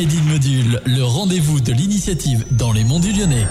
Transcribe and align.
Made 0.00 0.12
in 0.14 0.32
Module, 0.32 0.80
le 0.86 1.02
rendez-vous 1.02 1.60
de 1.60 1.72
l'initiative 1.72 2.46
dans 2.52 2.72
les 2.72 2.84
monts 2.84 3.00
du 3.00 3.12
Lyonnais. 3.12 3.46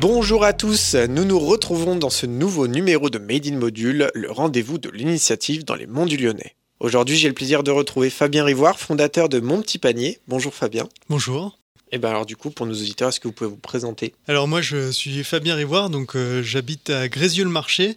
Bonjour 0.00 0.44
à 0.44 0.52
tous, 0.52 0.94
nous 0.94 1.24
nous 1.24 1.40
retrouvons 1.40 1.96
dans 1.96 2.08
ce 2.08 2.24
nouveau 2.24 2.68
numéro 2.68 3.10
de 3.10 3.18
Made 3.18 3.48
in 3.48 3.56
Module, 3.56 4.12
le 4.14 4.30
rendez-vous 4.30 4.78
de 4.78 4.90
l'initiative 4.90 5.64
dans 5.64 5.74
les 5.74 5.88
monts 5.88 6.06
du 6.06 6.16
Lyonnais. 6.16 6.54
Aujourd'hui, 6.78 7.16
j'ai 7.16 7.26
le 7.26 7.34
plaisir 7.34 7.64
de 7.64 7.72
retrouver 7.72 8.10
Fabien 8.10 8.44
Rivoire, 8.44 8.78
fondateur 8.78 9.28
de 9.28 9.40
Mon 9.40 9.60
Petit 9.60 9.78
Panier. 9.78 10.20
Bonjour 10.28 10.54
Fabien. 10.54 10.88
Bonjour. 11.08 11.58
Et 11.94 11.98
bien 11.98 12.10
alors 12.10 12.26
du 12.26 12.34
coup, 12.34 12.50
pour 12.50 12.66
nos 12.66 12.72
auditeurs, 12.74 13.10
est-ce 13.10 13.20
que 13.20 13.28
vous 13.28 13.32
pouvez 13.32 13.48
vous 13.48 13.54
présenter? 13.56 14.14
Alors 14.26 14.48
moi, 14.48 14.60
je 14.60 14.90
suis 14.90 15.22
Fabien 15.22 15.54
Rivoire, 15.54 15.90
donc 15.90 16.16
euh, 16.16 16.42
j'habite 16.42 16.90
à 16.90 17.06
Grézieux-le-Marché. 17.08 17.96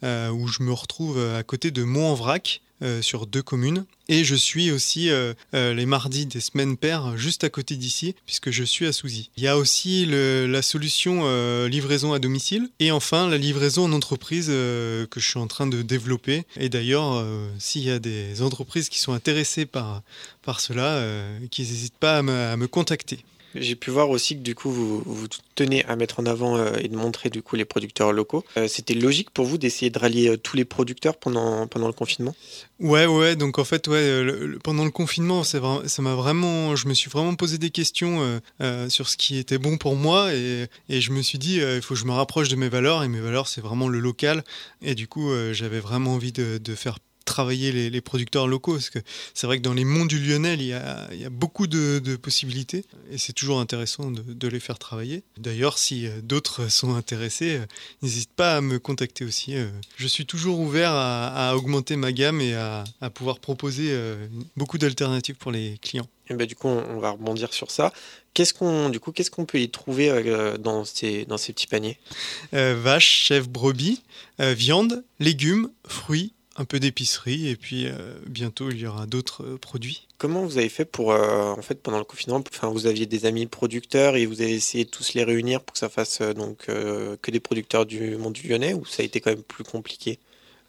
euh, 0.04 0.30
où 0.30 0.48
je 0.48 0.64
me 0.64 0.74
retrouve 0.74 1.18
euh, 1.18 1.38
à 1.38 1.44
côté 1.44 1.72
de 1.72 1.84
Mont-en-Vrac, 1.84 2.62
euh, 2.82 3.02
sur 3.02 3.28
deux 3.28 3.44
communes. 3.44 3.86
Et 4.10 4.24
je 4.24 4.36
suis 4.36 4.72
aussi 4.72 5.10
euh, 5.10 5.34
euh, 5.54 5.74
les 5.74 5.86
mardis 5.86 6.26
des 6.26 6.40
semaines 6.40 6.78
paires 6.78 7.16
juste 7.16 7.44
à 7.44 7.50
côté 7.50 7.76
d'ici, 7.76 8.16
puisque 8.26 8.50
je 8.50 8.64
suis 8.64 8.88
à 8.88 8.92
Souzy. 8.92 9.30
Il 9.38 9.44
y 9.44 9.48
a 9.48 9.58
aussi 9.58 10.06
la 10.08 10.62
solution 10.62 11.26
livraison 11.68 12.14
à 12.14 12.20
domicile. 12.20 12.70
Et 12.80 12.92
enfin, 12.92 13.30
la 13.30 13.38
livraison 13.38 13.86
en 13.86 13.92
entreprise 13.92 14.48
que 14.48 15.08
je 15.16 15.28
suis 15.28 15.40
en 15.40 15.48
train 15.48 15.68
de 15.68 15.82
développer. 15.82 16.44
Et 16.58 16.70
d'ailleurs, 16.70 17.26
s'il 17.60 17.84
y 17.84 17.92
a 17.92 18.00
des 18.00 18.42
entreprises 18.42 18.90
qui 18.90 19.00
sont 19.00 19.14
intéressées 19.14 19.66
par, 19.66 20.02
par 20.42 20.60
cela, 20.60 21.04
qu'ils 21.52 21.66
n'hésitent 21.66 21.98
pas 22.00 22.18
à 22.18 22.22
me 22.22 22.66
contacter. 22.68 23.24
J'ai 23.56 23.76
pu 23.76 23.92
voir 23.92 24.10
aussi 24.10 24.36
que 24.36 24.42
du 24.42 24.56
coup 24.56 24.72
vous, 24.72 25.02
vous 25.06 25.28
tenez 25.56 25.84
à 25.86 25.96
mettre 25.96 26.20
en 26.20 26.26
avant 26.26 26.58
euh, 26.58 26.74
et 26.80 26.88
de 26.88 26.96
montrer 26.96 27.30
du 27.30 27.42
coup 27.42 27.56
les 27.56 27.66
producteurs 27.66 28.14
locaux. 28.14 28.46
Euh, 28.58 28.68
C'était 28.68 28.94
logique 28.94 29.30
pour 29.32 29.46
vous 29.46 29.58
d'essayer 29.58 29.90
de 29.90 30.00
rallier 30.00 30.30
euh, 30.30 30.38
tous 30.38 30.56
les 30.56 30.66
producteurs 30.66 31.18
pendant, 31.18 31.68
pendant 31.68 31.88
le 31.88 31.94
confinement? 31.94 32.36
Ouais, 32.80 33.06
ouais, 33.06 33.36
donc 33.36 33.60
en 33.60 33.64
fait, 33.64 33.88
ouais, 33.88 34.26
pendant 34.64 34.86
le 34.86 34.92
confinement, 34.92 35.44
ça 35.44 35.60
m'a 35.60 36.16
vraiment, 36.16 36.76
je 36.76 36.88
me 36.88 36.94
suis 36.94 37.10
vraiment 37.10 37.36
posé 37.36 37.58
des 37.58 37.70
questions 37.70 38.42
sur 38.90 39.08
ce 39.08 39.18
qui 39.18 39.38
était 39.38 39.60
bon 39.60 39.78
pour 39.78 39.96
moi 39.96 40.34
et, 40.34 40.68
et 40.90 41.00
je 41.00 41.12
me 41.12 41.22
suis 41.22 41.38
dit, 41.38 41.58
il 41.58 41.82
faut 41.82 41.94
que 41.94 42.00
je 42.00 42.06
me 42.06 42.12
rapproche 42.12 42.50
de 42.50 42.56
mes 42.56 42.70
valeurs 42.70 43.04
et 43.04 43.08
mes 43.08 43.20
valeurs, 43.20 43.48
c'est 43.48 43.62
vraiment 43.62 43.88
le 43.88 44.00
local. 44.00 44.44
Et 44.82 44.96
du 44.96 45.08
coup, 45.08 45.30
j'avais 45.52 45.80
vraiment 45.80 46.16
envie 46.16 46.32
de, 46.32 46.58
de 46.58 46.76
faire 46.76 46.98
travailler 47.32 47.72
les, 47.72 47.90
les 47.90 48.02
producteurs 48.02 48.48
locaux 48.48 48.74
parce 48.74 48.90
que 48.90 49.00
c'est 49.34 49.48
vrai 49.48 49.58
que 49.58 49.64
dans 49.64 49.74
les 49.74 49.86
monts 49.86 50.06
du 50.06 50.20
Lyonnais 50.20 50.54
il 50.56 50.64
y 50.64 50.74
a, 50.74 51.08
il 51.12 51.20
y 51.20 51.26
a 51.26 51.30
beaucoup 51.30 51.68
de, 51.68 52.00
de 52.00 52.16
possibilités 52.16 52.86
et 53.12 53.18
c'est 53.18 53.34
toujours 53.34 53.60
intéressant 53.60 54.12
de, 54.12 54.22
de 54.22 54.48
les 54.48 54.60
faire 54.60 54.78
travailler 54.78 55.24
d'ailleurs 55.38 55.78
si 55.78 56.08
euh, 56.08 56.22
d'autres 56.22 56.70
sont 56.80 56.94
intéressés 56.96 57.56
euh, 57.56 57.66
n'hésite 58.02 58.32
pas 58.34 58.58
à 58.58 58.62
me 58.62 58.78
contacter 58.80 59.26
aussi 59.26 59.56
euh. 59.56 59.68
je 59.98 60.08
suis 60.08 60.26
toujours 60.26 60.60
ouvert 60.60 60.92
à, 60.92 61.50
à 61.50 61.56
augmenter 61.56 61.96
ma 61.96 62.12
gamme 62.12 62.42
et 62.42 62.54
à, 62.54 62.84
à 63.02 63.10
pouvoir 63.10 63.40
proposer 63.40 63.96
beaucoup 64.56 64.78
d'alternatives 64.78 65.36
pour 65.36 65.52
les 65.52 65.78
clients 65.82 66.08
Et 66.30 66.34
ben, 66.34 66.46
du 66.46 66.56
coup, 66.56 66.68
on 66.68 66.92
on 66.92 67.00
va 67.00 67.12
rebondir 67.12 67.54
sur 67.54 67.72
ça. 67.72 67.92
Qu'est-ce 68.34 68.54
qu'on, 68.54 68.90
du 68.90 69.00
coup, 69.00 69.12
qu'est-ce 69.12 69.32
qu'on 69.32 69.46
peut 69.46 69.60
y 69.60 69.70
trouver 69.70 70.10
euh, 70.10 70.58
dans 70.58 70.86
ces, 70.86 71.26
dans 71.26 71.38
ces 71.38 71.54
petits 71.54 71.68
paniers? 71.68 71.98
Euh, 72.54 72.80
vaches, 72.80 73.26
chèvres, 73.28 73.50
brebis, 73.50 74.04
euh, 74.40 74.54
viande, 74.54 75.04
légumes, 75.20 75.70
fruits, 75.88 76.34
un 76.62 76.66
peu 76.66 76.80
d'épicerie 76.80 77.50
et 77.50 77.56
puis 77.56 77.88
euh, 77.88 78.16
bientôt 78.28 78.70
il 78.72 78.80
y 78.80 78.88
aura 78.88 79.06
d'autres 79.06 79.44
euh, 79.44 79.58
produits. 79.58 80.08
Comment 80.18 80.46
vous 80.46 80.58
avez 80.58 80.70
fait 80.70 80.86
pour, 80.86 81.12
euh, 81.12 81.52
en 81.52 81.62
fait, 81.62 81.82
pendant 81.82 81.98
le 81.98 82.04
confinement, 82.04 82.44
enfin, 82.54 82.70
vous 82.70 82.86
aviez 82.86 83.08
des 83.08 83.26
amis 83.26 83.48
producteurs 83.48 84.16
et 84.16 84.26
vous 84.28 84.42
avez 84.42 84.54
essayé 84.54 84.86
de 84.86 84.90
tous 84.90 85.14
les 85.16 85.24
réunir 85.24 85.62
pour 85.62 85.74
que 85.74 85.80
ça 85.80 85.90
fasse 85.90 86.22
donc 86.22 86.68
que 86.68 87.32
des 87.32 87.40
producteurs 87.40 87.88
du 87.88 88.16
monde 88.18 88.34
du 88.34 88.48
Lyonnais 88.48 88.74
ou 88.74 88.86
ça 88.86 89.02
a 89.02 89.06
été 89.06 89.20
quand 89.20 89.32
même 89.32 89.44
plus 89.44 89.64
compliqué? 89.64 90.20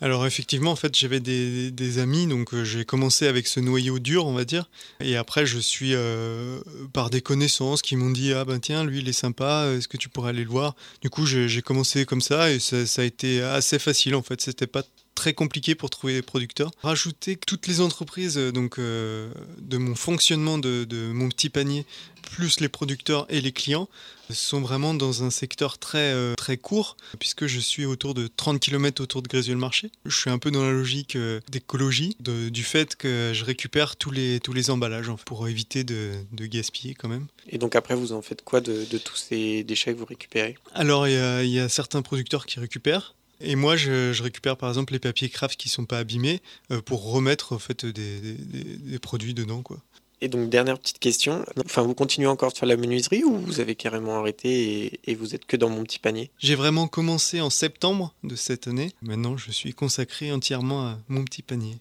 Alors 0.03 0.27
effectivement, 0.27 0.73
en 0.73 0.77
fait, 0.77 0.97
j'avais 0.97 1.21
des, 1.21 1.71
des 1.71 1.99
amis, 2.01 2.27
donc 2.27 2.61
j'ai 2.65 2.85
commencé 2.85 3.29
avec 3.29 3.47
ce 3.47 3.61
noyau 3.61 4.01
dur, 4.01 4.27
on 4.27 4.33
va 4.33 4.45
dire, 4.45 4.69
et 4.99 5.17
après 5.17 5.47
je 5.47 5.61
suis 5.61 5.95
euh, 5.95 6.61
par 6.93 7.09
des 7.09 7.21
connaissances 7.21 7.83
qui 7.83 7.95
m'ont 7.95 8.11
dit 8.11 8.33
ah 8.33 8.45
ben 8.45 8.59
tiens 8.59 8.83
lui 8.85 8.99
il 8.99 9.09
est 9.09 9.13
sympa, 9.13 9.69
est-ce 9.77 9.87
que 9.87 9.97
tu 9.97 10.09
pourrais 10.09 10.31
aller 10.31 10.43
le 10.43 10.51
voir? 10.51 10.75
Du 11.03 11.09
coup 11.09 11.25
j'ai 11.25 11.49
j'ai 11.49 11.63
commencé 11.63 12.05
comme 12.05 12.21
ça 12.21 12.51
et 12.51 12.59
ça, 12.59 12.85
ça 12.85 13.03
a 13.03 13.05
été 13.05 13.43
assez 13.43 13.79
facile 13.79 14.17
en 14.17 14.23
fait, 14.23 14.41
c'était 14.41 14.67
pas 14.67 14.83
très 15.23 15.35
compliqué 15.35 15.77
pour 15.77 15.89
trouver 15.89 16.15
des 16.15 16.23
producteurs. 16.23 16.73
Rajouter 16.83 17.37
toutes 17.37 17.69
les 17.69 17.81
entreprises 17.81 18.37
euh, 18.37 18.51
donc 18.51 18.81
euh, 18.81 19.33
de 19.59 19.79
mon 19.79 19.95
fonctionnement 19.95 20.59
de, 20.59 20.83
de 20.83 21.13
mon 21.13 21.29
petit 21.29 21.49
panier, 21.49 21.87
plus 22.23 22.59
les 22.59 22.69
producteurs 22.69 23.27
et 23.29 23.41
les 23.41 23.53
clients, 23.53 23.89
sont 24.31 24.61
vraiment 24.61 24.95
dans 24.95 25.23
un 25.23 25.31
secteur 25.31 25.79
très, 25.79 26.13
euh, 26.13 26.35
très 26.35 26.57
court, 26.57 26.97
puisque 27.21 27.47
je 27.47 27.61
suis 27.61 27.85
autour 27.85 28.15
de 28.15 28.27
30 28.27 28.59
km 28.59 29.01
autour 29.01 29.23
de 29.23 29.29
Grézieux-le-Marché. 29.29 29.93
Je 30.07 30.17
suis 30.17 30.31
un 30.31 30.39
peu 30.39 30.51
dans 30.51 30.65
la 30.65 30.73
logique 30.73 31.15
euh, 31.15 31.41
d'écologie, 31.51 32.17
du 32.19 32.65
fait 32.65 32.97
que 32.97 33.31
je 33.33 33.45
récupère 33.45 33.95
tous 33.95 34.11
les, 34.11 34.41
tous 34.41 34.53
les 34.53 34.71
emballages 34.71 35.09
en 35.09 35.17
fait, 35.17 35.25
pour 35.25 35.47
éviter 35.47 35.85
de, 35.85 36.13
de 36.33 36.47
gaspiller 36.47 36.95
quand 36.95 37.09
même. 37.09 37.27
Et 37.49 37.59
donc 37.59 37.77
après, 37.77 37.95
vous 37.95 38.13
en 38.13 38.23
faites 38.23 38.43
quoi 38.43 38.61
de, 38.61 38.87
de 38.91 38.99
tous 38.99 39.17
ces 39.17 39.63
déchets 39.63 39.93
que 39.93 39.99
vous 39.99 40.05
récupérez? 40.05 40.57
Alors, 40.75 41.07
il 41.07 41.13
y, 41.47 41.51
y 41.51 41.61
a 41.61 41.69
certains 41.69 42.03
producteurs 42.03 42.47
qui 42.47 42.59
récupèrent. 42.59 43.15
Et 43.43 43.57
moi, 43.57 43.77
je, 43.77 44.13
je 44.13 44.23
récupère 44.23 44.57
par 44.57 44.69
exemple 44.69 44.93
les 44.93 44.99
papiers 44.99 45.29
craft 45.29 45.59
qui 45.59 45.69
sont 45.69 45.85
pas 45.85 45.99
abîmés 45.99 46.41
euh, 46.71 46.81
pour 46.81 47.11
remettre 47.13 47.53
en 47.53 47.59
fait 47.59 47.85
des, 47.85 48.21
des- 48.21 48.33
des- 48.35 48.77
des 48.77 48.99
produits 48.99 49.35
dedans, 49.35 49.63
quoi. 49.63 49.79
Et 50.25 50.29
donc, 50.29 50.49
dernière 50.51 50.79
petite 50.79 51.01
question, 51.01 51.45
enfin, 51.65 51.83
vous 51.83 51.95
continuez 51.95 52.29
encore 52.29 52.53
de 52.53 52.57
faire 52.57 52.69
la 52.69 52.77
menuiserie 52.77 53.25
ou 53.25 53.37
vous 53.39 53.59
avez 53.59 53.75
carrément 53.75 54.17
arrêté 54.21 54.85
et, 54.85 55.01
et 55.11 55.15
vous 55.17 55.35
êtes 55.35 55.47
que 55.47 55.57
dans 55.57 55.69
mon 55.69 55.83
petit 55.83 55.99
panier? 55.99 56.31
J'ai 56.39 56.55
vraiment 56.55 56.87
commencé 56.87 57.41
en 57.41 57.51
septembre 57.51 58.15
de 58.23 58.37
cette 58.37 58.69
année. 58.69 58.93
Maintenant, 59.03 59.37
je 59.37 59.51
suis 59.51 59.73
consacré 59.75 60.31
entièrement 60.31 60.87
à 60.87 60.99
mon 61.09 61.25
petit 61.25 61.43
panier. 61.43 61.75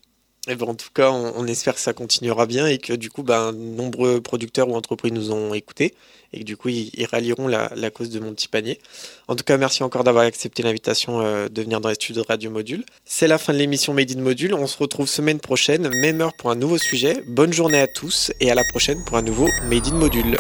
Eh 0.48 0.56
ben, 0.56 0.70
en 0.70 0.74
tout 0.74 0.90
cas, 0.94 1.12
on, 1.12 1.46
espère 1.46 1.76
que 1.76 1.80
ça 1.80 1.94
continuera 1.94 2.48
bien 2.48 2.66
et 2.66 2.80
que 2.80 2.94
du 2.94 3.12
coup, 3.12 3.22
ben, 3.22 3.52
nombreux 3.52 4.22
producteurs 4.22 4.70
ou 4.70 4.76
entreprises 4.76 5.12
nous 5.12 5.32
ont 5.32 5.54
écoutés 5.54 5.94
et 6.34 6.40
que 6.40 6.44
du 6.44 6.58
coup, 6.58 6.70
ils, 6.70 7.06
rallieront 7.06 7.48
la, 7.48 7.72
la 7.76 7.92
cause 7.92 8.10
de 8.10 8.20
mon 8.20 8.34
petit 8.34 8.48
panier. 8.48 8.80
En 9.28 9.36
tout 9.36 9.44
cas, 9.44 9.58
merci 9.58 9.84
encore 9.84 10.04
d'avoir 10.04 10.24
accepté 10.24 10.64
l'invitation 10.64 11.22
euh, 11.22 11.48
de 11.48 11.62
venir 11.62 11.80
dans 11.80 11.90
les 11.90 11.96
studios 11.96 12.24
de 12.24 12.28
Radio 12.28 12.50
Module. 12.50 12.84
C'est 13.06 13.28
la 13.28 13.38
fin 13.38 13.54
de 13.54 13.60
l'émission 13.60 13.94
Made 13.94 14.18
in 14.18 14.22
Module. 14.22 14.56
On 14.56 14.66
se 14.66 14.78
retrouve 14.78 15.08
semaine 15.08 15.40
prochaine, 15.40 15.88
même 15.90 16.22
heure 16.22 16.34
pour 16.34 16.50
un 16.50 16.56
nouveau 16.56 16.80
sujet. 16.80 17.22
Bonne 17.28 17.54
journée 17.54 17.80
à 17.80 17.88
tous 17.88 18.32
et 18.40 18.50
à 18.50 18.56
la 18.56 18.64
prochaine 18.72 19.04
pour 19.06 19.18
un 19.18 19.22
nouveau 19.22 19.48
Made 19.70 19.88
in 19.88 19.96
Module. 19.96 20.38